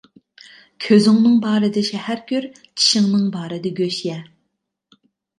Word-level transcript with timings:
كۆزۈڭنىڭ 0.83 1.33
بارىدا 1.43 1.83
شەھەر 1.89 2.21
كۆر، 2.31 2.47
چىشىڭنىڭ 2.61 3.27
بارىدا 3.35 3.73
گۆش 3.81 3.99
يە. 4.07 4.17